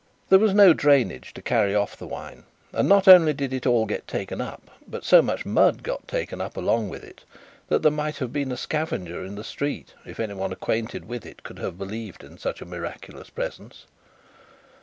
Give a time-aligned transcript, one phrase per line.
[0.29, 3.85] There was no drainage to carry off the wine, and not only did it all
[3.85, 7.23] get taken up, but so much mud got taken up along with it,
[7.67, 11.43] that there might have been a scavenger in the street, if anybody acquainted with it
[11.43, 13.85] could have believed in such a miraculous presence.